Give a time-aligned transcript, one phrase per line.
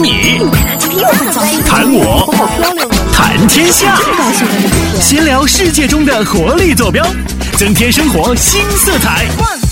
[0.00, 0.38] 你，
[1.66, 2.32] 谈我，
[3.12, 3.98] 谈天下，
[5.00, 7.04] 闲聊世界中的活力坐标，
[7.56, 9.71] 增添生活新色彩。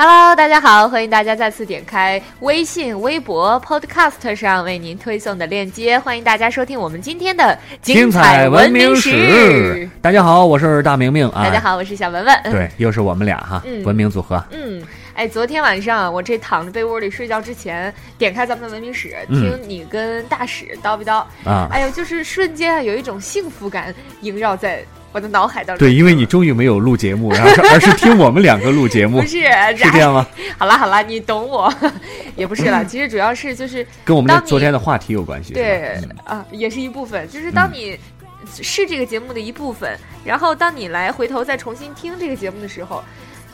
[0.00, 9.90] Hello，大家好，欢迎大家再次点开微信、微博、Podcast 上为您推送的链接，欢迎大家收听我们今天的精彩文明史史。。
[10.00, 11.42] 大家好，我是大明明啊。
[11.42, 11.58] 大家。
[11.58, 12.40] 好，我是小文文。
[12.44, 14.40] 对，又是我们俩哈， 嗯文明组合。
[14.52, 14.80] 嗯，
[15.14, 25.86] 哎，昨天晚上我这躺着被窝里睡觉之前，点开咱们的文明史，嗯听你跟大使叨逼叨，啊哎呦，就是瞬间啊有一种幸福感萦绕在我的脑海当中。
[25.86, 29.40] 对，因为你终于没有录节目，然后是而是听我们两个录节目 不，是
[29.76, 30.26] 是这样吗？
[30.58, 31.72] 好啦好啦，你懂我，
[32.36, 32.84] 也不是了。
[32.84, 35.54] 其实主要是就是跟我们的昨天的话题有关系。
[35.54, 37.28] 对啊，也是一部分。
[37.28, 37.98] 就是当你
[38.60, 43.02] 是这个节目的一部分，然后当你来回头再重新听这个节目的时候。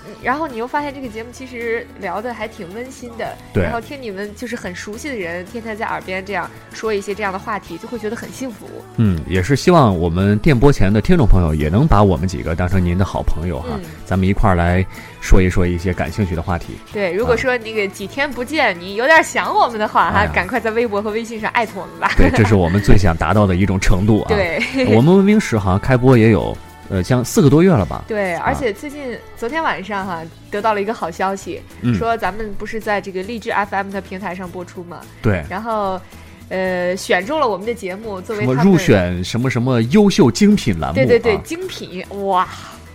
[0.06, 8.66] 嗯然后你又发现这个节目其实聊的还挺温馨的，对然后听你们就是很熟悉的人天天在耳边这样说一些这样的话题，就会觉得很幸福。
[8.96, 14.84] 嗯，也是希望我们电波前的听众朋友也能把我们几个当成您的好朋友哈，嗯咱们一块儿来
[15.20, 16.74] 说一说一些感兴趣的话题。
[16.92, 22.12] 对，如果说那个几天不见，你有点想我们的话哈，哎赶快在微博和微信上艾特我们吧。
[22.16, 24.60] 对，这是我们最想达到的一种程度啊。，对
[24.94, 26.56] 我们文明史好像开播也有
[26.90, 28.04] 呃，像四个多月了吧？
[28.06, 35.00] 对，而啊且最近昨天晚上哈、得到了一个好消息，嗯说咱们不是在这个荔枝 FM 的平台上播出吗？
[35.22, 36.00] 对，然后，
[36.50, 40.94] 呃，选中了我们的节目作为什么他们入选什么什么优秀精品栏目？
[40.94, 42.46] 对对对啊精品哇，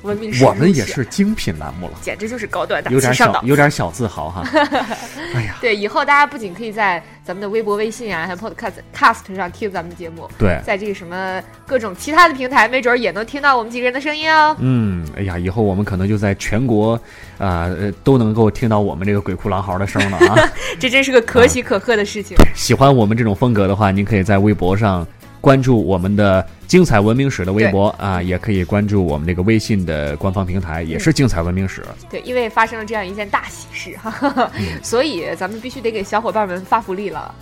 [0.03, 3.45] 文明史我们也是精品栏目了，简直就是高端大有点小气上档。
[3.45, 4.43] 有点小自豪哈。
[5.35, 14.55] 哎呀，对，以后大家不仅可以在咱们的微博、微信啊，还有 Podcast Cast 上听咱们的节目，对，在这个什么各种其他的平台，没准儿也能听到我们几个人的声音哦。
[14.57, 16.93] 嗯，哎呀，以后我们可能就在全国，
[17.37, 20.49] 啊、呃，都能够听到我们这个鬼哭狼嚎的声了啊！
[20.79, 22.35] 这真是个可喜可贺的事情。
[22.55, 25.05] 喜欢我们这种风格的话，您可以在微博上
[25.39, 31.83] 关注我们的精彩文明史的微博啊，也可以关注我们这个微信的官方平台，也是精彩文明史。
[32.11, 34.65] 对，因为发生了这样一件大喜事，哈哈哈，嗯。
[34.83, 37.33] 所以咱们必须得给小伙伴们发福利了。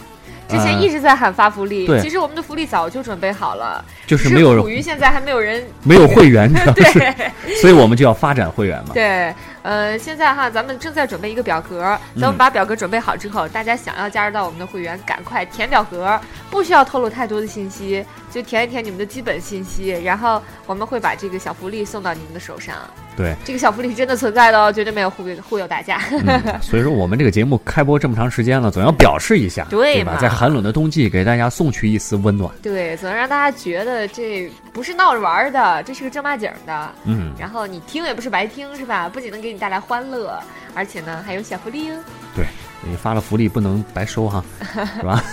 [0.48, 2.00] 之前啊一直在喊发福利，对。
[2.00, 7.14] 其实我们的福利早就准备好了，就是没有苦于现在还没有人没有会员， 对。
[7.60, 8.92] 所以我们就要发展会员嘛。
[8.94, 9.34] 对，
[9.68, 11.84] 呃，现在哈，咱们正在准备一个表格，
[12.16, 16.18] 嗯等我们把表格准备好之后，大家想要加入到我们的会员，赶快填表格，
[16.50, 18.02] 不需要透露太多的信息，
[18.32, 22.76] 就填一填你们的基本信息，然后我们会把这个小福利送到你们的手上。
[23.18, 26.00] 对，这个小福利是真的存在的哦，绝对没有忽悠忽悠大家。
[26.26, 30.18] 嗯，所以说我们这个节目开播这么长时间了，总要表示一下，对吧？
[30.22, 32.50] 在寒冷的冬季，给大家送去一丝温暖。
[32.62, 36.92] 对，总能让大家觉得这不是闹着玩儿的，这是个正八经的。
[37.06, 39.10] 嗯，然后你听也不是白听，是吧？
[39.10, 40.40] 不仅能给你带来欢乐，
[40.76, 41.98] 而且呢还有小福利哦。
[42.36, 42.46] 对，
[42.88, 45.24] 你发了福利不能白收哈， 是吧？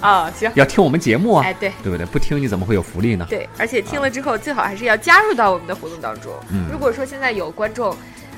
[0.00, 1.72] 哦，行，要听我们节目啊，哎，对。
[1.82, 2.06] 对不对？
[2.06, 3.26] 不听你怎么会有福利呢？
[3.28, 6.32] 对，而且听了之后，最好还是要加入到我们的活动当中。
[6.52, 7.92] 嗯如果说现在有观众，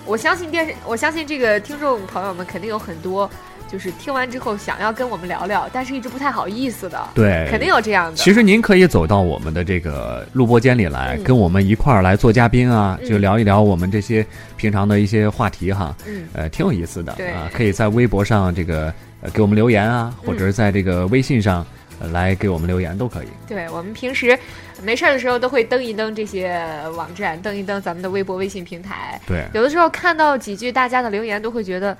[0.06, 3.30] 我相信电视，我相信这个听众朋友们肯定有很多，
[3.76, 6.98] 就是听完之后想要跟我们聊聊，但是一直不太好意思的。
[7.14, 8.16] 对，肯定有这样的。
[8.16, 14.24] 其实您可以走到我们的这个录播间里来，嗯跟我们一块儿来做嘉宾啊，嗯就聊一聊我们这些
[14.56, 17.50] 平常的一些话题哈，嗯，呃，挺有意思的对啊。
[17.52, 21.62] 可以在微博上这个呃给我们留言啊，或者是在这个微信上、
[22.00, 23.26] 呃、来给我们留言都可以。
[23.46, 24.38] 对我们平时
[24.82, 26.66] 没事儿的时候都会登一登这些
[26.96, 29.20] 网站，登一登咱们的微博、微信平台。
[29.26, 31.94] 对，有的时候看到几句大家的留言，都会觉得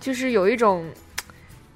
[0.00, 0.84] 就是有一种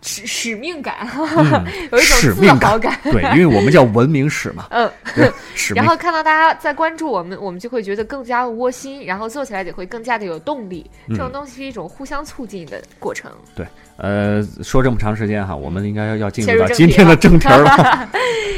[0.02, 4.90] 使使命感，嗯 有一种自使命豪感，对， 因为我们叫文明史嘛，嗯。
[5.14, 10.88] 对， 使命然后看到大家在关注我们，我们就会觉得更加窝心，然后做起来也会更加的有动力。
[11.08, 13.30] 嗯这种东西是一种互相促进的过程。
[13.56, 13.66] 对
[13.96, 18.08] 呃，说这么长时间哈，我们应该要要进入到今天的正题了。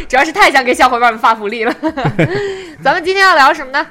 [0.08, 1.74] 主要是太想给小伙伴们发福利了。
[2.82, 3.86] 咱们今天要聊什么呢？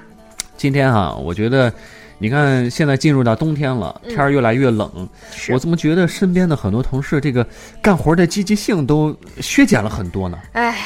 [0.58, 1.74] 今天哈，我觉得，
[2.20, 4.10] 你看现在进入到冬天了，嗯。
[4.10, 5.52] 天儿越来越冷，是。
[5.54, 7.46] 我怎么觉得身边的很多同事这个
[7.82, 10.38] 干活的积极性都削减了很多呢？
[10.52, 10.78] 哎，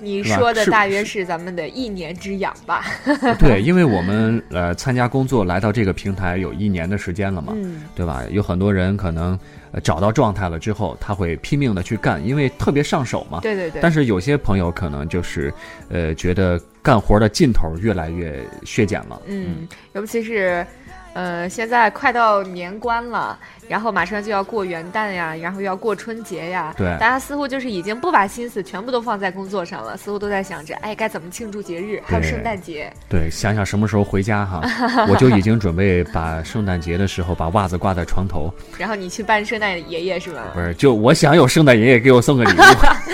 [0.00, 2.84] 你说的大约是咱们的一年之痒吧？
[3.38, 8.22] 对，因为我们呃参加工作来到这个平台有一年的时间了嘛，嗯，对吧？
[8.30, 9.38] 有很多人可能
[9.72, 13.40] 呃找到状态了之后，他会拼命的去干，因为特别上手嘛。
[13.40, 13.80] 对对对。
[13.82, 15.52] 但是有些朋友可能就是，
[15.88, 19.20] 呃，觉得干活的劲头越来越削减了。
[19.26, 20.66] 嗯，尤其是，
[21.12, 32.92] 呃，现在快到年关了，然后马上就要过元旦呀，然后又要过春节呀，对大家似乎就是已经不把心思全部都放在工作上了，似乎都在想着，哎，该怎么庆祝节日，还有圣诞节。
[33.08, 34.62] 对，想想什么时候回家哈，
[35.10, 40.42] 我就已经准备把圣诞节的时候把袜子挂在床头，然后你去扮圣诞爷爷是吧？
[40.54, 42.62] 不是，就我想有圣诞爷爷给我送个礼物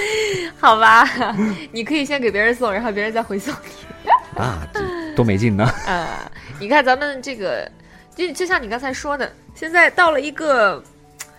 [0.61, 1.09] 好吧，
[1.73, 4.11] 你可以先给别人送，然后别人再回送你。
[4.41, 4.81] 啊，这
[5.15, 5.67] 多没劲呢。
[5.87, 6.07] 呃，
[6.61, 7.71] 你看咱们这个，
[8.17, 10.83] 就就像你刚才说的，现在到了一个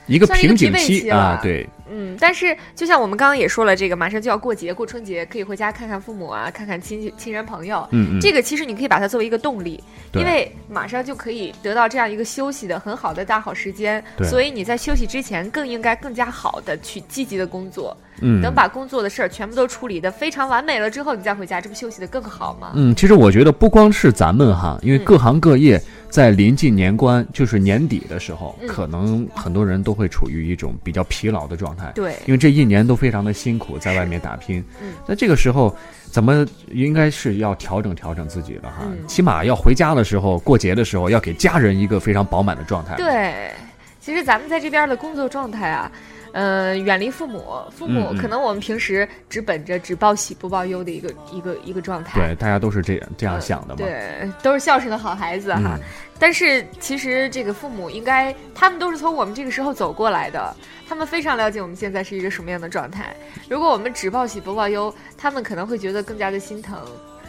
[0.05, 7.85] 一个瓶颈期啊，对，嗯，但是就像我们刚刚也说了，这个马上就要过节，过春节可以回家看看父母啊，看看亲戚亲人朋友。
[7.91, 9.83] 嗯嗯，这个其实你可以把它作为一个动力，
[10.13, 22.71] 因为马上就可以得到这样一个休息的很好的大好时间，对所以你在休息之前更应该更加好的去积极的工作，嗯，等把工作的事儿全部都处理的非常完美了之后，你再回家，这不休息的更好吗？
[22.75, 31.91] 嗯，其实我觉得不光是咱们哈，因为嗯各行各业在临近年关，就是年底的时候，嗯可能很多人都会处于一种比较疲劳的状态。
[31.93, 34.63] 对，因为这一年都非常的辛苦，在外面打拼。
[34.81, 35.75] 嗯那这个时候，
[36.09, 38.83] 怎么应该是要调整调整自己了哈？
[38.85, 42.95] 嗯起码要回家的时候，过节的时候，要给家人一个非常饱满的状态。
[42.95, 43.51] 对，
[43.99, 45.91] 其实咱们在这边的工作状态啊，
[46.37, 52.19] 呃，远离父母，父母嗯嗯可能我们平时只本着只报喜不报忧的一个一个一个状态。
[52.19, 53.77] 对，大家都是这样这样想的嘛。
[53.77, 55.75] 对，都是孝顺的好孩子哈。
[55.75, 55.79] 嗯
[56.19, 60.55] 但是其实这个父母应该，他们都是从我们这个时候走过来的，
[60.89, 63.15] 他们非常了解我们现在是一个什么样的状态。
[63.47, 66.79] 如果我们只报喜不报忧，他们可能会觉得更加的心疼，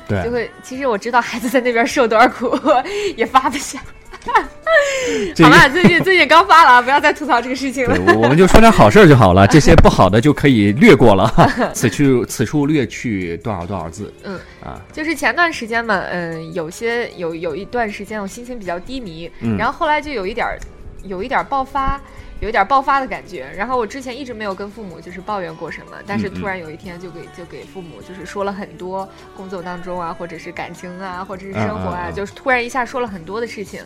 [0.08, 0.50] 对就，会。
[0.62, 2.58] 其实我知道孩子在那边受多少苦，
[3.16, 3.78] 也发不下。
[5.35, 8.15] 这个好吧，最近最近刚发了啊，不要再吐槽这个事情了对，。
[8.15, 11.32] 我我们就说点好事儿就好了， 这些不好的就可以略过了。
[11.73, 14.12] 此去此处略去多少多少字。
[14.25, 20.59] 嗯啊，就是前段时间嘛，嗯，有些有有一段时间我心情比较低迷，嗯然后后来就有一点儿
[21.05, 22.00] 有一点儿爆发，
[22.40, 23.50] 有点儿爆发的感觉。
[23.56, 33.82] 然后我之前一直没有跟父母就是抱怨过什么，但是突然有一天就给就给父母就是说了很多工作当中啊，或者是感情啊，或者是生活啊，就是突然一下说了很多的事情，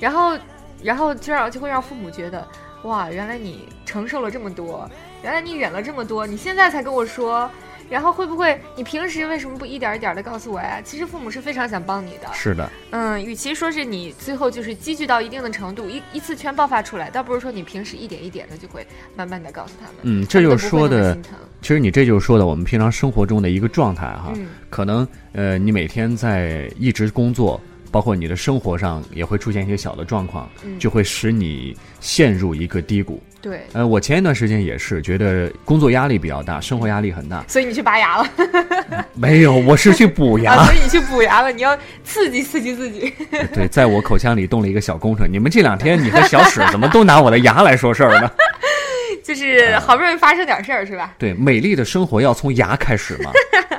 [0.00, 0.38] 然后
[0.82, 2.46] 然后就让就会让父母觉得
[2.82, 4.88] 哇，原来你承受了这么多，
[5.22, 7.50] 原来你忍了这么多，你现在才跟我说。
[7.90, 10.80] 然后会不会你平时为什么不一点一点的告诉我呀？
[10.84, 18.86] 其实父母是非常想帮你的，是的，嗯，与其说是你最后就是积聚到一定的程度，一一次全爆发出来，倒不如说你平时一点一点的就会
[19.16, 21.16] 慢慢的告诉他们，嗯，这就是说的。
[21.62, 24.32] 其实你这就是说的我们平常生活中的一个状态哈。
[24.36, 27.60] 嗯可能呃，你每天在一直工作，
[27.94, 33.22] 包括你的生活上也会出现一些小的状况，嗯，就会使你陷入一个低谷。
[33.40, 37.44] 对，呃，我前一段时间也是觉得工作压力比较大，生活压力很大。
[37.46, 38.28] 所以你去拔牙了
[39.14, 40.54] 没有，我是去补牙。
[40.54, 43.14] 啊， 所以你去补牙了，你要刺激刺激自己。
[43.54, 45.28] 对，在我口腔里动了一个小工程。
[45.30, 48.28] 你们这两天你和小史怎么都拿我的牙来说事儿呢？
[49.22, 51.14] 就是好不容易发生点事儿是吧？
[51.16, 53.30] 对，美丽的生活要从牙开始嘛，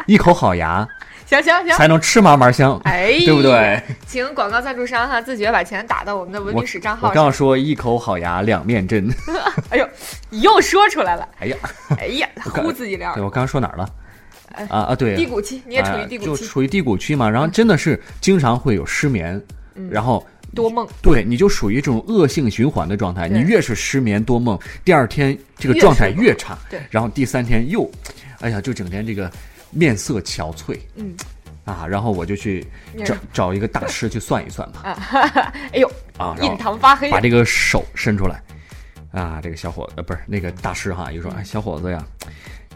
[0.08, 0.88] 一口好牙
[1.26, 3.82] 行行行，才能吃嘛嘛香，哎， 对不对？？
[4.06, 7.34] 请广告赞助商哈自觉把钱打到我们的文我明史账号我刚上。
[7.34, 9.10] 说一口好牙两面针。
[9.70, 9.90] 哎呦，
[10.30, 11.58] 你又说出来了，哎呀，
[11.98, 13.90] 哎呀，刚呼自己料对，我刚刚说哪儿了
[14.54, 14.66] 哎？
[14.70, 17.30] 啊啊，对，低谷期，你也处于啊低谷期，就处于低谷期嘛。
[17.30, 19.42] 然后真的是经常会有失眠，
[19.76, 20.88] 嗯然后多梦。
[21.02, 23.28] 对你就属于这种恶性循环的状态。
[23.28, 27.90] 你越是失眠多梦，第二天这个状态越差，对然后第三天又，
[28.42, 29.30] 哎呀，就整天这个
[29.76, 30.80] 面色憔悴。
[30.96, 31.14] 嗯。
[31.66, 31.86] 啊。
[31.88, 32.66] 然后我就去
[33.06, 34.82] 找找一个大师去算一算吧。
[35.74, 37.12] 哎呦，啊，印堂发黑。
[37.12, 38.42] 把这个手伸出来，
[39.12, 41.22] 啊，这个小伙呃不是那个大师哈，就嗯。
[41.22, 42.04] 说哎小伙子呀，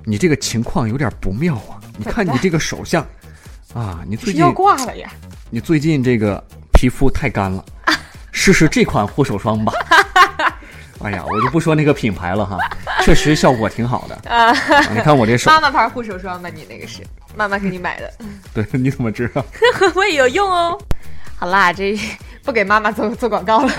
[0.04, 3.02] 你这个情况有点不妙啊， 你看你这个手相，
[3.74, 5.10] 啊，你最近要挂了呀。
[5.50, 7.66] 你最近这个皮肤太干了，
[8.32, 9.74] 试试这款护手霜吧。
[11.02, 12.58] 哎呀，我就不说那个品牌了哈，
[13.04, 14.30] 确实效果挺好的。
[14.30, 14.52] 啊、
[14.94, 17.02] 你看我这手妈，妈牌护手霜吧，你那个是
[17.36, 18.14] 妈妈给你买的，
[18.54, 19.44] 对，你怎么知道？
[19.96, 20.78] 我也有用哦。
[21.38, 21.98] 好啦，这
[22.44, 23.72] 不给妈妈做做广告了，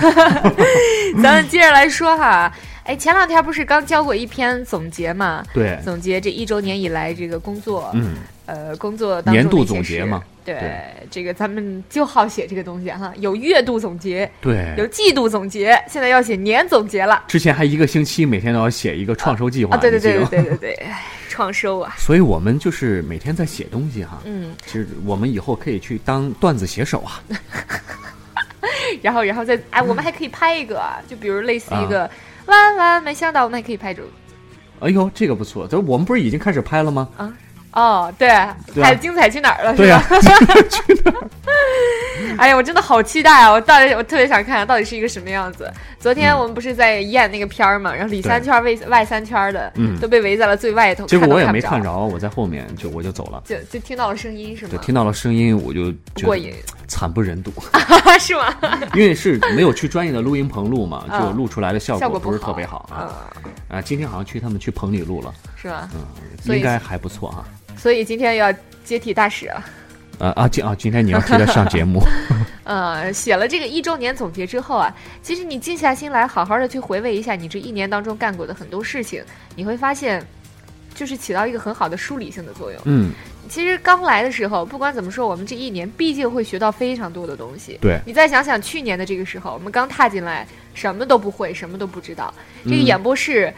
[1.22, 2.50] 咱们接着来说哈。
[2.90, 5.44] 哎，前两天不是刚交过一篇总结嘛？
[5.54, 8.16] 对，总结这一周年以来这个工作，嗯，
[8.47, 10.20] 呃，工作当中年度总结嘛。
[10.44, 14.85] 对，对这个咱们就好写这个东西哈，有月度总结，对有。
[14.88, 19.78] 季度总结，现在要写年总结了之前还一个星期每天都要写一个创收计划，啊！
[19.78, 24.20] 对对对对对对对，哎 创收啊，所以我们就是每天在写东西哈。
[24.25, 27.23] 嗯，其实我们以后可以去当段子写手啊。
[29.00, 32.11] 然后然后再哎，我们还可以拍一个啊，就比如类似一个。
[32.50, 34.09] 万万没想到，我们也可以拍这个。
[34.80, 37.09] 哎呦，这个不错，这我们不是已经开始拍了吗？
[37.16, 37.33] 啊，
[37.72, 38.28] 哦，对，
[38.74, 39.74] 对啊还精彩去哪儿了？
[39.76, 41.12] 对呀、是吧？
[42.38, 43.50] 哎呀，我真的好期待啊！
[43.52, 45.70] 我到底我特别想看看到底是一个什么样子。
[45.98, 53.42] 昨天我们不是在演那个片儿嘛，然后里三圈外外三圈的，嗯都被围在了最外头，结果我也看看不着没看着，我在后面就我就走了。
[53.44, 54.78] 就就听到了声音是吗对，？
[54.80, 56.54] 听到了声音我就觉过瘾
[56.86, 57.52] 惨不忍睹，
[58.20, 58.54] 是吗？
[58.94, 63.28] 因为是没有去专业的录音棚录嘛，嗯就录出来的效效果不是特别好啊。
[63.68, 65.88] 嗯，啊，今天好像去他们去棚里录了，是吧？
[65.95, 67.45] 嗯，应该还不错啊。
[67.76, 68.52] 所以今天要
[68.85, 69.64] 接替大使了。
[70.19, 72.02] 啊啊，今啊今天你要替他上节目，
[72.64, 79.25] 呃，写了这个一周年总结之后啊，其实你静下心来，好好的去回味一下你这一年当中干过的很多事情，
[79.57, 80.23] 你会发现，
[80.95, 82.79] 就是起到一个很好的梳理性的作用。
[82.85, 83.12] 嗯，
[83.49, 87.79] 其实刚来的时候，不管怎么说，我们这一年毕竟会学到非常多的东西。
[87.81, 92.33] 对，你再想想去年的这个时候，我们刚踏进来，什么都不会，什么都不知道。
[92.64, 93.50] 这个嗯演播室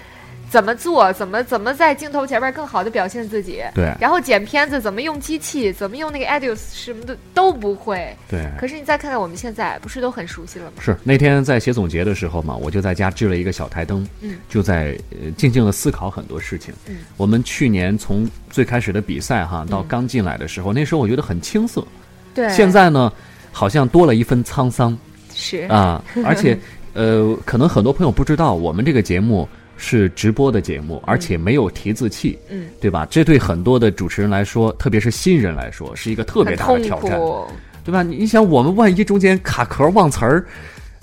[0.52, 8.14] 怎么做，怎么怎么在镜头前面更好的表现自己，对然后剪片子怎么用机器，怎么用那个 Edius 什么的都不会。
[8.28, 8.46] 对。
[8.60, 10.72] 可是你再看看我们现在，不是都很熟悉了吗？
[10.78, 16.74] 是那天在写总结的时候嘛，我就在家支了一个小台灯，嗯，就在呃静静的思考很多事情。
[16.86, 21.82] 嗯，我们去年从最开始的比赛哈，到刚进来的时候，那时候我觉得很青涩，
[22.34, 23.10] 对，现在呢，
[23.50, 24.94] 好像多了一分沧桑
[25.34, 26.58] 是啊，而且
[26.92, 29.48] 呃，可能很多朋友不知道，我们这个节目
[29.82, 33.04] 是直播的节目，而且没有提字器，嗯，对吧？
[33.10, 37.20] 这对很多的主持人来说，特别是新人来说，是一个特别大的挑战。
[37.84, 38.00] 对吧？
[38.04, 40.46] 你你想，我们万一中间卡壳忘词儿，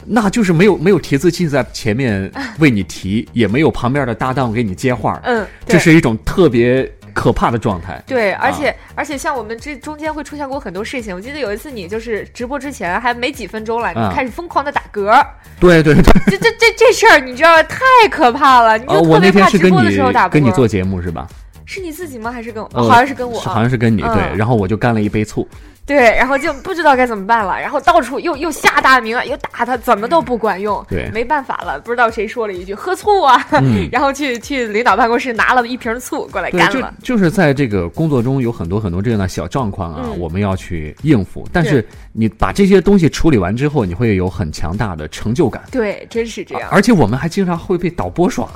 [0.05, 8.01] 那就是没有没有提字器在前面 为你提，也没有旁边的搭档给你接话，嗯，这是一种特别可怕的状态。
[8.07, 11.13] 对，而且、啊而且像我们这中间会出现过很多事情。
[11.13, 15.25] 我记得有一次你就是直播之前还没几分钟了，啊你开始疯狂的打嗝，
[15.59, 20.31] 对对对， 这这这这事儿你知道太可怕了，你呃，就特别怕直播的时候打嗝。
[20.31, 21.27] 跟你做节目是吧？
[21.65, 22.31] 是你自己吗？
[22.31, 22.69] 还是跟我？
[22.73, 25.47] 呃好像是跟我，好像是跟你嗯对，然后我就干了一杯醋，
[25.95, 30.85] 对，然后就不知道该怎么办了，然后到处又又下大名啊，又打他，怎么都不管用。
[30.87, 36.93] 对没办法了，不知道谁说了一句喝醋啊，嗯然后去去领导办公室拿了一瓶醋过来干了。
[37.01, 41.47] 就是在这个工作中有很多很多这样的小状况啊，嗯我们要去应付。
[41.51, 45.63] 但是你把这些东西处理完之后，你会有很强大的成就感。
[45.71, 46.69] 对，真是这样。
[46.71, 48.47] 而且我们还经常会被导播耍，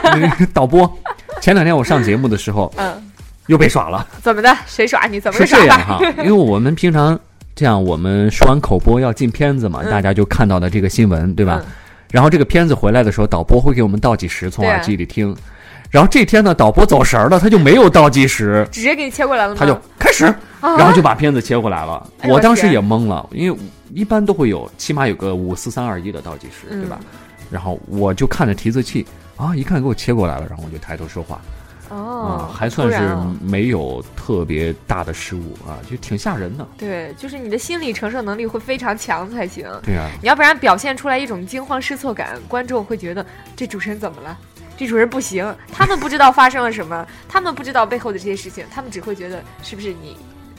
[0.52, 0.90] 导播。
[1.40, 2.94] 前两天我上节目的时候嗯，
[3.46, 4.56] 又被耍了，怎么的？
[4.66, 5.20] 谁耍你？
[5.20, 5.46] 怎么是？
[5.46, 7.18] 这样哈， 因为我们平常
[7.54, 11.60] 这样，我们说完口播要进片子嘛，嗯大家就看到的这个新闻，对吧？
[11.64, 11.72] 嗯
[12.10, 15.36] 然后这个片子回来的时候，导播会给我们倒计时，从耳机里听。
[15.90, 19.56] 然后这天呢，导播走神儿了，他就没有倒计时，直接给你切过来了吗？
[19.58, 20.26] 他就开始，
[20.60, 22.08] 啊然后就把片子切过来了。
[22.20, 23.58] 哎呦我当时也懵了，因为
[23.92, 27.00] 一般都会有，起码有个五四三二一的倒计时，嗯对吧？
[27.50, 29.04] 然后我就看着提字器
[29.36, 31.40] 啊，一看给我切过来了，然后我就抬头说话
[31.94, 36.66] 哦啊，，还算是没有特别大的失误啊，就挺吓人的。
[36.76, 39.66] 对，就是你的心理承受能力会非常强才行。
[39.82, 43.24] 对啊，你要不然表现出来一种惊慌失措感，观众会觉得
[43.54, 44.36] 这主持人怎么了？
[44.76, 50.16] 这主持人不行，他们不知道发生了什么， 他们不知道背后的这些事情，他们只会觉得是不是你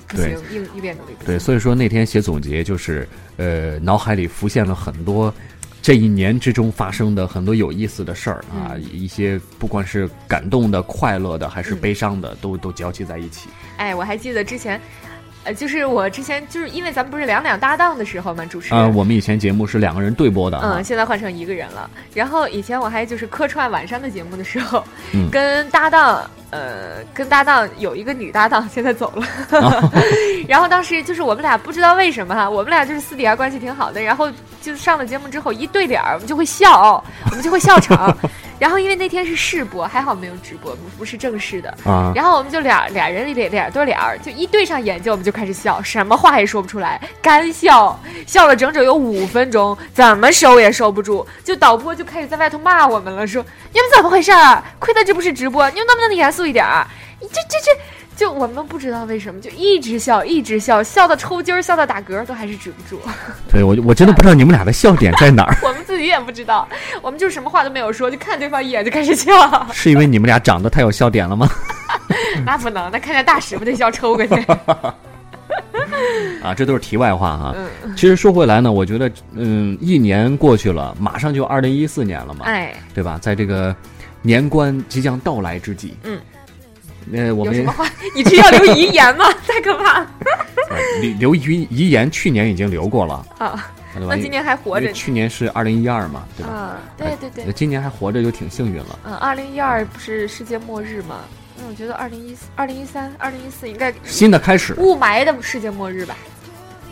[0.08, 1.25] 不行，应应变能力不行。
[1.25, 5.34] 对，所以说那天写总结就是，呃，脑海里浮现了很多
[5.86, 13.50] 这一年之中发生的很多有意思的事儿啊，嗯一些不管是感动的、快乐的，还是嗯悲伤的，都都交集在一起。
[13.77, 14.82] 哎，我还记得之前，
[15.45, 18.83] 呃，就是我之前就是因为咱们不是两两搭档的时候嘛，主持人。
[18.83, 21.89] 啊、我们以前节目是两个人对播的啊嗯，，现在换成一个人了。
[22.13, 24.83] 然后以前我还就是客串晚上的节目的时候，
[25.13, 29.91] 嗯跟搭档，呃，跟搭档有一个女搭档，现在走了。
[30.49, 34.27] 然后当时就是我们俩不知道为什么哈，我们俩就是私底下关系挺好的，然后
[34.61, 38.17] 就上了节目之后一对脸儿，我们就会笑，我们就会笑场。
[38.59, 41.69] 然后因为那天是试播，还好没有直播，不不是正式的。
[41.85, 51.25] 啊，然后我们就俩俩人脸脸对脸儿，就一对上眼睛，我们就开始笑，什么话也说不出来，干笑，笑了整整有五分钟，怎么收也收不住。
[51.43, 53.43] 就导播就开始在外头骂我们了，说
[53.74, 54.63] 你们怎么回事儿？
[54.79, 56.88] 亏得这不是直播，你们能不能严肃一点儿？
[57.21, 57.71] 你这这这，
[58.15, 63.01] 就我们不知道为什么就一直笑，一直笑，笑到抽筋儿，笑到打嗝，都还是止不住。
[63.51, 66.67] 对我我真的不知道你们俩的笑点在哪儿， 我们自己也不知道，
[67.01, 69.31] 我们就什么话都没有说，就看对方一眼就开始笑。
[69.74, 71.50] 是因为你们俩长得太有笑点了吗？
[72.45, 74.36] 那不能，那看见大使不得笑抽过去。
[76.41, 77.55] 啊，这都是题外话哈。
[77.84, 83.17] 嗯，其实说回来呢，我觉得，嗯，一年过去了，马上就二零一四年了嘛，哎，对吧？
[83.22, 83.75] 在这个
[84.22, 86.19] 年关即将到来之际，嗯，
[87.13, 87.85] 呃，我们有什么话？
[88.15, 89.25] 你这要留遗言吗？
[89.47, 90.12] 太可怕了
[90.69, 93.71] 呃留留遗遗言，去年已经留过了，啊！
[93.97, 94.91] 那今年还活着。
[94.91, 96.51] 去年是二零一二嘛，对吧？
[96.51, 99.00] 啊，对对对呃，今年还活着就挺幸运了。
[99.05, 101.21] 嗯，二零一二不是世界末日吗？
[101.57, 106.17] 那我觉得二零一四、二零一三、二零一四应该新的开始，雾霾的世界末日吧，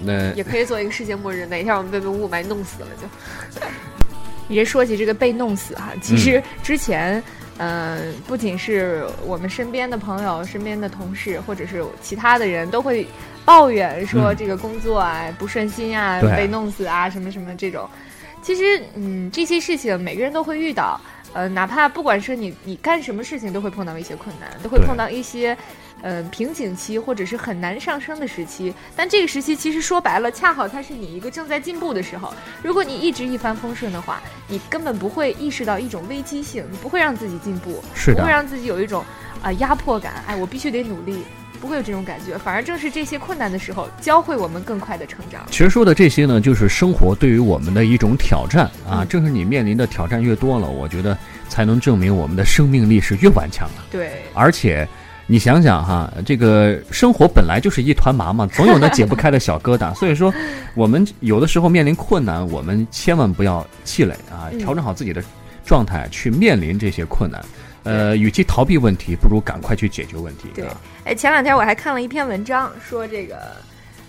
[0.01, 1.45] 那也可以做一个世界末日。
[1.45, 3.07] 哪天我们被被雾霾弄死了就。
[4.47, 7.21] 你这说起这个被弄死哈，其实之前，
[7.59, 13.05] 嗯、不仅是我们身边的朋友、身边的同事，或者是其他的人都会
[13.45, 17.87] 抱怨说嗯这个工作啊、不顺心啊、被弄死啊什么什么这种。
[18.41, 20.99] 其实，嗯，这些事情每个人都会遇到，
[21.31, 25.57] 呃，哪怕不管是你你干什么事情，都会碰到一些困难，都会碰到一些，
[26.03, 28.71] 呃，瓶颈期或者是很难上升的时期。
[28.95, 32.31] 但这个时期其实说白了，恰好它是你一个正在进步的时候。
[32.61, 39.03] 如果你一直一帆风顺的话，你根本不会意识到一种危机性，你不会让自己进步，是的不会让自己有一种
[39.41, 40.21] 啊、压迫感。
[40.27, 41.23] 哎，我必须得努力。
[41.61, 45.45] 不会有这种感觉，反而正是这些困难的时候，教会我们更快的成长。
[45.49, 48.99] 其实说的这些呢，就是生活对于我们的一种挑战啊。
[48.99, 51.17] 嗯正是你面临的挑战越多了，我觉得
[51.47, 53.83] 才能证明我们的生命力是越顽强的。
[53.89, 54.85] 对，而且，
[55.33, 59.91] 你想想哈，这个生活本来就是一团麻嘛，总有那解不开的小疙瘩。
[59.97, 60.31] 所以说，
[60.75, 65.23] 我们有的时候面临困难，我们千万不要气馁啊，嗯调整好自己的
[65.65, 67.43] 状态去面临这些困难。
[67.81, 70.49] 呃，与其逃避问题，不如赶快去解决问题。
[70.53, 73.35] 对啊，哎，前两天我还看了一篇文章，说这个，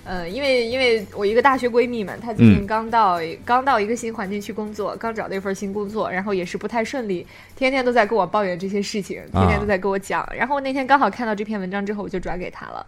[0.04, 10.28] 呃，因为因为我一个大学闺蜜嘛，她最近嗯刚到、刚到一个新环境去工作，刚找到一份新工作，然后也是不太顺利，天天都在跟我抱怨这些事情，天天都在跟我讲。
[10.36, 12.86] 然后那天刚好看到这篇文章之后，我就转给她了。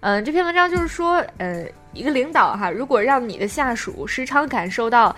[0.00, 5.16] 嗯、这篇文章就是说，呃，一个领导哈，如果让你的下属时常感受到。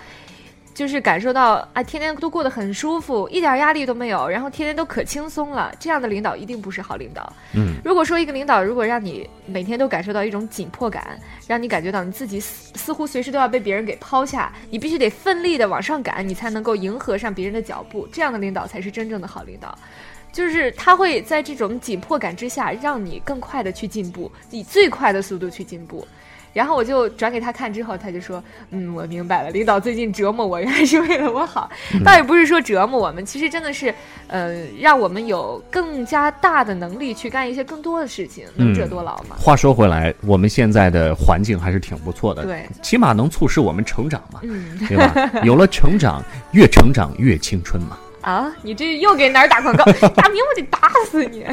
[0.73, 5.71] 就是感受到啊，天天都过得很舒服，一点压力都没有，然后天天都可轻松了。
[5.79, 7.31] 这样的领导一定不是好领导。
[7.53, 19.77] 嗯，如果说一个领导如果让你每天都感受到一种紧迫感，让你感觉到你自己似似乎随时都要被别人给抛下，你必须得奋力的往上赶，你才能够迎合上别人的脚步，这样的领导才是真正的好领导。
[20.31, 26.07] 就是他会在这种紧迫感之下，让你更快的去进步，以最快的速度去进步。
[26.53, 31.69] 然后我就转给他看之后，他就说：“嗯，我明白了，领导最近折磨我，原来是为了我好。
[32.03, 33.93] 倒也不是说折磨我们，其实真的是，
[34.27, 39.35] 呃，让我们有更加大的能力去干一些更多的事情，能者多劳嘛。
[39.37, 45.13] 话说回来，我们现在的环境还是挺不错的，对，起码能促使我们成长嘛，嗯对吧？
[45.43, 47.97] 有了成长， 越成长越青春嘛。
[48.21, 49.83] 啊，你这又给哪儿打广告？
[50.15, 51.45] 大明，我得打死你！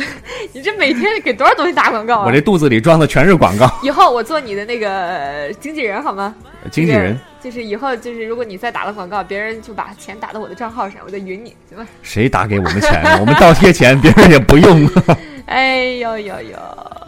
[0.53, 2.27] 你这每天给多少东西打广告啊？
[2.27, 6.35] 我这肚子里装的全是广告，以后我做你的那个经纪人好吗？
[6.71, 11.87] 经纪人这个就是以后就是如果你再打了广告，别人就把钱打到我的账号上，我再匀你，行吧？
[12.03, 13.17] 谁打给我们钱呢？
[13.21, 14.89] 我们倒贴钱，别人也不用。
[15.47, 16.59] 哎呦呦呦，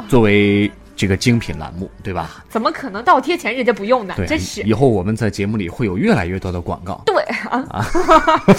[0.08, 0.70] 作为
[1.00, 2.44] 这个精品栏目，对吧？
[2.50, 4.12] 怎么可能倒贴钱人家不用呢？
[4.18, 7.00] 对，真是以后我们在节目里会有越来越多的广告。
[7.06, 7.16] 对
[7.48, 7.64] 啊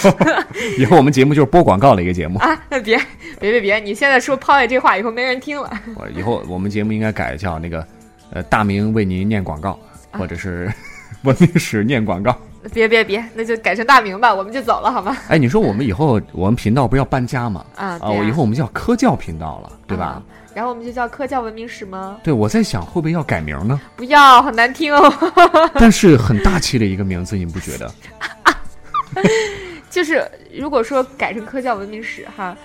[0.79, 2.39] 以后我们节目就是播广告的一个节目。
[2.39, 2.59] 啊！
[2.67, 2.97] 那别
[3.39, 5.69] 别别别，你现在说抛下这话以后没人听了。
[5.95, 7.85] 我以后我们节目应该改叫那个，
[8.31, 9.77] 呃，大明为您念广告，
[10.09, 10.67] 啊或者是
[11.21, 12.35] 文明史念广告。
[12.73, 15.15] 别别别，那就改成大明吧，我们就走了好吗？
[15.29, 17.63] 哎，你说我们以后我们频道不要搬家吗？
[17.75, 20.05] 啊，啊，对我以后我们叫科教频道了，对吧？
[20.05, 22.19] 啊然后我们就叫科教文明史吗？
[22.23, 23.79] 对，我在想会不会要改名呢？
[23.95, 25.13] 不要，很难听哦。
[25.75, 27.91] 但是很大气的一个名字，你不觉得？
[29.89, 32.55] 就是如果说改成科教文明史哈，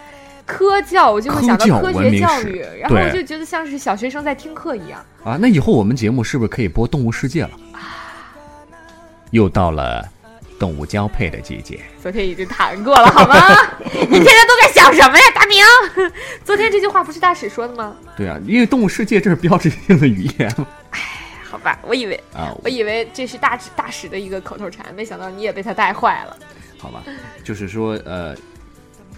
[0.44, 5.04] 科教我就会想到科学教育，然后我就觉得像是小学生在听课一样。
[5.24, 7.50] 啊，那以后我们节目是不是可以播动物世界了？
[9.32, 10.08] 又到了
[10.58, 13.34] 动物交配的季节，昨天已经谈过了，好吗？
[13.84, 15.64] 你天天都在想什么呀，大明？
[16.44, 17.96] 昨天这句话不是大使说的吗？
[18.16, 20.54] 对啊，因为动物世界这是标志性的语言
[20.90, 21.00] 哎
[21.48, 26.36] 好吧，我以为啊，我以为这是大大使的一个口头禅，没想到你也被他带坏了。
[26.78, 27.02] 好吧，
[27.44, 28.34] 就是说呃。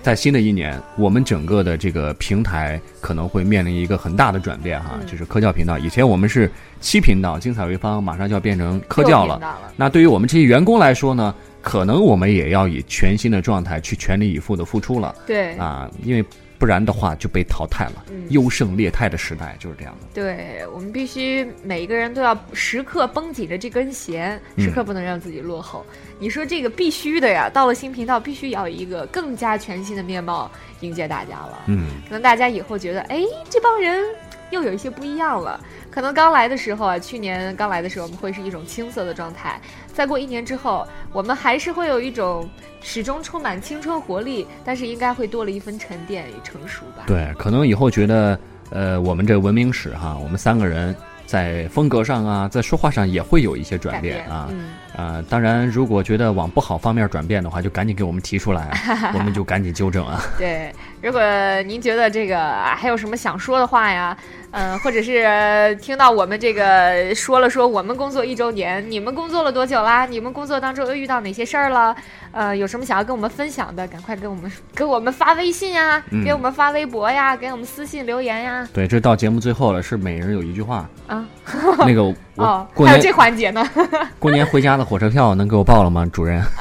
[0.02, 5.06] 在新的一年，我们整个的这个平台可能会面临一个很大的转变哈，嗯。
[5.06, 5.78] 就是科教频道。
[5.78, 9.40] 以前我们是七频道，精彩潍坊马上就要变成科教了，
[9.76, 15.14] 那对于我们这些员工来说呢，可能我们也要以全新的状态去全力以赴的付出了。
[15.26, 16.24] 对，啊，因为
[16.58, 18.04] 不然的话就被淘汰了。
[18.10, 20.06] 嗯优胜劣汰的时代就是这样的。
[20.12, 25.84] 对我们必须每一个人都要时刻绷紧着这根弦，嗯时刻不能让自己落后。
[26.18, 31.62] 你说这个必须的呀，到了新频道必须要一个更加全新的面貌迎接大家了。
[31.68, 34.04] 嗯，可能大家以后觉得，哎，这帮人
[34.50, 35.60] 又有一些不一样了。
[35.90, 39.60] 可能刚来的时候啊，去年刚来的时候，我们会是一种青涩的状态。
[39.92, 42.48] 再过一年之后，我们还是会有一种
[42.80, 47.04] 始终充满青春活力，但是应该会多了一分沉淀与成熟吧。
[47.06, 48.38] 对，可能以后觉得，
[48.70, 50.94] 呃，我们这文明史哈，我们三个人
[51.26, 54.48] 在风格上啊，在说话上也会有一些转变啊。
[54.50, 60.20] 嗯啊，当然，如果觉得往不好方面转变的话，就赶紧给我们提出来啊， 我们就赶紧纠正啊。
[60.36, 61.20] 对，如果
[61.66, 62.38] 您觉得这个
[62.76, 64.16] 还有什么想说的话呀，
[64.50, 70.06] 嗯、或者是听到我们这个说了说我们工作一周年，你们工作了多久啦？
[70.06, 71.94] 你们工作当中又遇到哪些事儿了？
[72.32, 78.66] 呃，有什么想要跟我们分享的，赶快给我们给我们发微信呀，嗯给我们发微博呀，给我们私信留言呀。
[78.72, 80.88] 对，这到节目最后了，是每人有一句话。
[81.06, 81.24] 啊，
[81.86, 83.64] 那个 我哦，还有这环节呢，
[84.18, 86.42] 过年回家的火车票能给我报了吗，主任？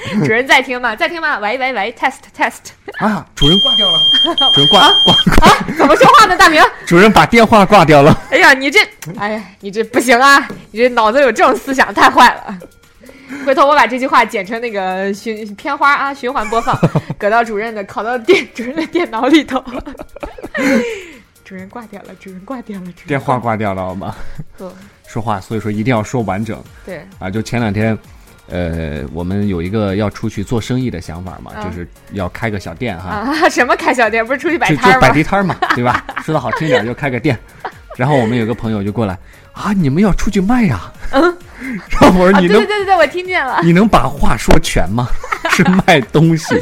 [0.24, 0.94] 主任在听吗？
[0.96, 1.38] 在听吗？
[1.38, 4.00] 喂喂喂，test test，啊，主任挂掉了，
[4.54, 5.14] 主任挂挂，
[5.76, 6.62] 怎么说话呢，大明？
[6.86, 8.18] 主任把电话挂掉了。
[8.30, 8.80] 哎呀，你这，
[9.18, 10.48] 哎呀，你这不行啊！
[10.70, 12.58] 你这脑子有这种思想，太坏了。
[13.46, 16.76] 回头我把这句话剪成那个循片花啊，循环播放，
[17.16, 19.62] 搁到主任的，拷到电主任的电脑里头。
[21.44, 24.14] 主任挂掉了，主任挂掉了，主任电话挂掉了好吗？
[24.60, 24.72] 嗯
[25.06, 27.28] 说话，所以说一定要说完整对，啊！
[27.28, 27.98] 就前两天，
[28.50, 34.26] 呃，我们有一个要出去做生意的想法嘛，啊就是要开个小店哈，啊， 什么开小店？
[34.26, 35.00] 不是出去摆就就摊儿吗？
[35.00, 36.04] 摆地摊嘛， 对吧？
[36.24, 37.38] 说的好听点 就开个店。
[37.96, 39.18] 然后我们有个朋友就过来
[39.52, 40.92] 啊，你们要出去卖呀？
[41.12, 41.22] 嗯，
[41.90, 43.60] 然后我说啊，你能对对对，我听见了。
[43.62, 45.08] 你能把话说全吗？
[45.50, 46.54] 是卖东西，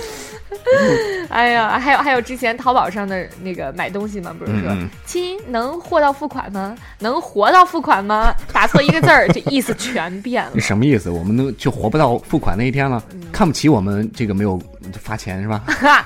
[1.31, 6.77] 哎呀，还有还有之前淘宝上的那个买东西嘛，不是说嗯嗯亲能货到付款吗？
[6.99, 8.35] 能活到付款吗？
[8.53, 10.61] 打错一个字儿，这意思全变了你。
[10.63, 11.11] 什么意思？
[11.11, 14.61] 我们都就活不到付款那一天了，嗯看不起我们这个没有
[15.01, 15.63] 发钱是吧？
[15.69, 16.05] 哈，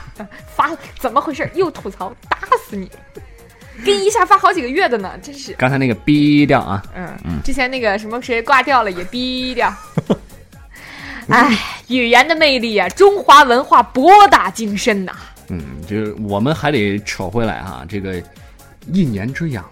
[0.55, 1.49] 发怎么回事？
[1.55, 2.91] 又吐槽，打死你！
[3.85, 5.53] 给你一下发好几个月的呢，真是。
[5.55, 9.73] 刚才那个逼掉啊，嗯，之前那个什么谁挂掉了也逼掉。
[11.29, 11.57] 哎，
[11.99, 15.13] 语言的魅力啊，中华文化博大精深呐、
[15.49, 18.23] 嗯，就是我们还得扯回来哈、这个
[18.93, 19.65] 一年之痒，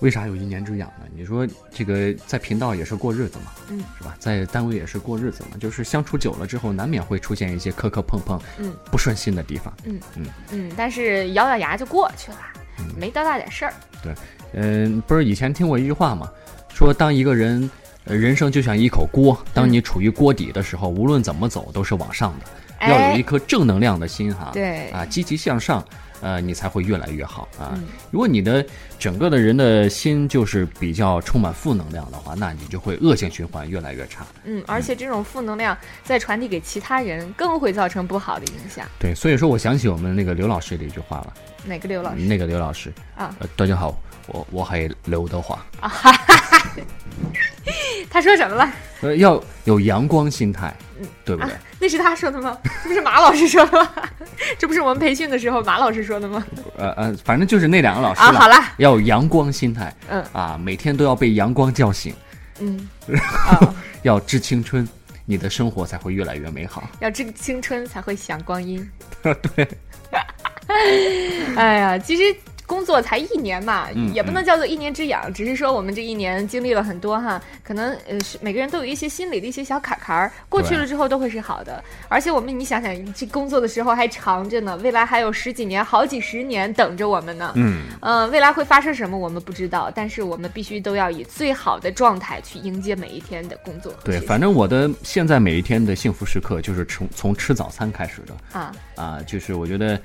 [0.00, 1.06] 为啥有一年之痒呢？
[1.16, 4.16] 你说这个在频道也是过日子嘛，嗯，是吧？
[4.18, 9.72] 在单位也是过日子嘛，就是相处久了之后，难免会出现一些磕磕碰碰，嗯，不顺心的地方。
[9.84, 12.38] 嗯嗯嗯，但是咬咬牙就过去了，
[12.96, 13.74] 没多大点事儿。
[14.02, 14.14] 对
[14.54, 16.30] 嗯，不是以前听过一句话嘛，
[16.74, 17.70] 说当一个人。
[18.10, 24.50] 呃，人生就像一口锅，当你处于锅底的时候，无论怎么走都是往上的，要有一哎，颗正能量的心哈。
[24.52, 25.84] 对啊，积极向上，
[26.20, 27.70] 呃，你才会越来越好啊。
[27.74, 28.66] 嗯如果你的
[28.98, 34.26] 整个的人的心就是比较充满负能量的话，那你就会恶性循环，越来越差。
[34.42, 38.84] 嗯，而且这种负能量再传递给其他人，更会造成不好的影响。
[38.98, 43.32] 对，所以说我想起我们那个刘老师的一句话了，哪个刘老师那个刘老师啊？
[43.38, 43.96] 呃，大家好，
[44.30, 45.58] 我我还刘德华，
[48.10, 48.72] 他说什么了？
[49.02, 51.52] 呃，要有阳光心态，嗯对不对？
[51.78, 52.56] 那是他说的吗？
[52.82, 53.88] 这 不是马老师说的吗？
[54.58, 56.44] 这不是我们培训的时候马老师说的吗？
[56.76, 62.14] 呃呃，反正就是那两个老师好了，要有阳光心态，嗯啊，每天都要被阳光叫醒，
[62.60, 62.88] 嗯，
[63.46, 64.86] 啊，要知青春，
[65.24, 66.82] 你的生活才会越来越美好。
[67.00, 68.86] 要致青春才会享光阴。
[69.22, 69.68] 对，
[71.56, 72.22] 哎呀，其实
[72.70, 81.82] 工作才一年嘛，嗯也不能叫做一年之痒，只是说我们这一年经历了很多哈，可能呃是每个人都有一些心理的一些小坎坎儿，过去了之后都会是好的。
[82.08, 87.52] 而且我们你想想，这工作的时候还长着呢，未来还有十几年、好几十年等着我们呢。
[87.56, 93.92] 嗯，呃、未来会发生什么我们不知道，但是我们必须都要以最好的状态去迎接每一天的工作。
[94.04, 100.00] 对，反正我的现在每一天的幸福时刻就是从从吃早餐开始的啊，啊，就是我觉得，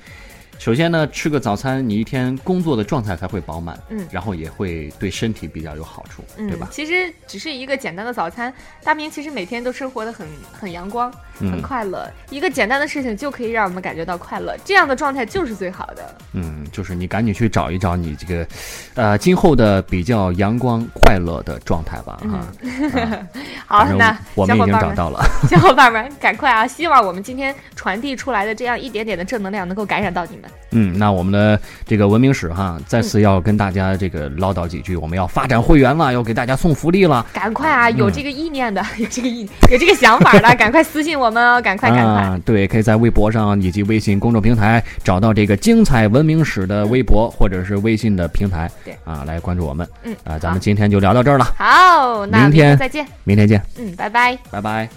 [0.58, 6.68] 首先呢，吃个早餐，你一天工作的状态才会饱满，嗯然后也会对身体比较有好处，嗯，对吧？
[6.72, 8.52] 其实只是一个简单的早餐，
[8.84, 12.10] 大明其实每天都生活的很很阳光，很嗯快乐。
[12.30, 16.16] 一个简单的事情就可以让我们感觉到快乐，这样的状态就是最好的。
[16.34, 18.48] 嗯，就是你赶紧去找一找你这个，
[18.96, 22.48] 呃，今后的比较阳光快乐的状态吧，哈、
[23.86, 25.24] 好那我们已经找到了。
[25.50, 26.68] 小伙伴们，赶快啊！
[26.68, 30.50] 希望我们今天传递出来的这样一点点的正能量能够感染到你们。
[30.72, 37.26] 嗯，那我们的这个文明史哈，再次要跟大家这个唠叨几句，我们要发展会员了，要给大家送福利了。
[37.34, 37.90] 赶快啊！
[37.90, 41.62] 嗯有这个意念的， 有这个意，有这个想法的，赶快私信我们哦！
[41.62, 42.24] 赶快，赶快！
[42.24, 49.88] 啊，对，可以在微博上以及微信公众平台找到这个精彩文明史的微博或者是微信的平台，对啊，来关注我们。
[50.04, 53.06] 嗯啊，咱们今天就聊到这儿了，好，那明天再见。
[53.24, 54.38] 明天见，嗯，拜拜。
[54.50, 54.90] 拜拜。